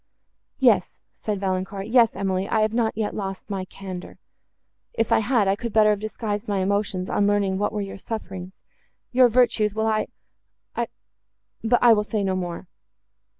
[0.57, 4.17] —"Yes," said Valancourt, "yes, Emily: I have not yet lost my candour:
[4.93, 7.97] if I had, I could better have disguised my emotions, on learning what were your
[7.97, 12.67] sufferings—your virtues, while I—I—but I will say no more.